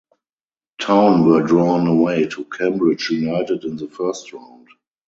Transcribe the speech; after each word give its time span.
Town 0.79 1.27
were 1.27 1.43
drawn 1.45 1.85
away 1.85 2.25
to 2.29 2.45
Cambridge 2.45 3.11
United 3.11 3.65
in 3.65 3.75
the 3.75 3.87
first 3.87 4.33
round. 4.33 4.67